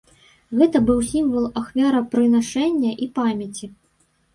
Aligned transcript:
Гэта 0.61 0.81
быў 0.87 1.03
сімвал 1.11 1.47
ахвярапрынашэння 1.63 2.99
і 3.05 3.15
памяці. 3.23 3.77